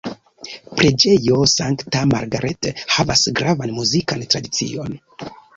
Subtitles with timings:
[0.79, 4.99] Preĝejo Sankta Margaret havas gravan muzikan tradicion.